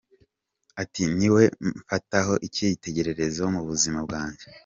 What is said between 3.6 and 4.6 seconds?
buzima bwanjye.